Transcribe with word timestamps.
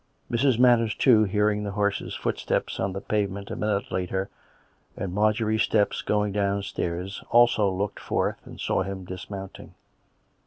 Mrs. 0.31 0.57
Manners, 0.57 0.95
too, 0.95 1.25
hearing 1.25 1.61
the 1.61 1.73
horse's 1.73 2.15
footsteps 2.15 2.79
on 2.79 2.93
the 2.93 3.01
pavement 3.01 3.51
a 3.51 3.55
minute 3.55 3.91
later, 3.91 4.31
and 4.97 5.13
Marjorie's 5.13 5.61
steps 5.61 6.01
going 6.01 6.31
downstairs, 6.31 7.23
also 7.29 7.69
looked 7.69 7.99
forth 7.99 8.39
and 8.47 8.59
saw 8.59 8.81
him 8.81 9.05
dismounting. 9.05 9.75